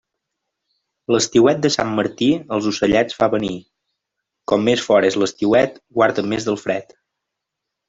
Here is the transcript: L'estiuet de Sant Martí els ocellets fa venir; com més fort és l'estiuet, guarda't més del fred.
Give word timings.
L'estiuet 1.15 1.59
de 1.65 1.69
Sant 1.75 1.91
Martí 1.99 2.29
els 2.57 2.69
ocellets 2.71 3.19
fa 3.21 3.29
venir; 3.35 3.53
com 4.53 4.67
més 4.71 4.89
fort 4.89 5.11
és 5.13 5.21
l'estiuet, 5.25 5.81
guarda't 6.01 6.33
més 6.35 6.51
del 6.51 6.61
fred. 6.67 7.01